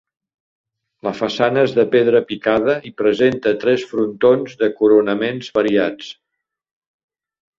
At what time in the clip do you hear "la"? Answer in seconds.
1.07-1.11